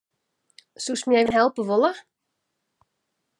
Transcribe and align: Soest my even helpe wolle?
Soest 0.85 1.05
my 1.09 1.15
even 1.19 1.35
helpe 1.37 1.61
wolle? 1.69 1.93